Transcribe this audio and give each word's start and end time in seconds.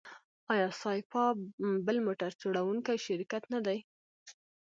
آیا 0.53 0.67
سایپا 0.81 1.23
بل 1.85 1.97
موټر 2.05 2.31
جوړوونکی 2.41 2.97
شرکت 3.05 3.43
نه 3.53 3.59
دی؟ 3.65 3.79